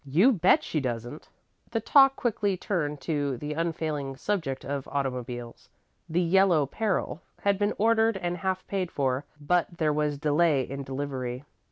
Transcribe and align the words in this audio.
"You 0.03 0.31
bet 0.31 0.63
she 0.63 0.79
doesn't." 0.79 1.29
The 1.69 1.79
talk 1.79 2.15
quickly 2.15 2.57
turned 2.57 3.01
to 3.01 3.37
the 3.37 3.53
unfailing 3.53 4.15
subject 4.15 4.65
of 4.65 4.87
automobiles. 4.87 5.69
"The 6.09 6.19
Yellow 6.23 6.65
Peril" 6.65 7.21
had 7.41 7.59
been 7.59 7.75
ordered 7.77 8.17
and 8.17 8.37
half 8.39 8.65
paid 8.65 8.89
for, 8.91 9.25
but 9.39 9.77
there 9.77 9.93
was 9.93 10.17
delay 10.17 10.63
in 10.63 10.81
delivery. 10.81 11.43